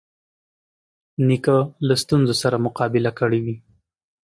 [1.27, 1.57] نیکه
[1.87, 3.55] له ستونزو سره مقابله کړې وي.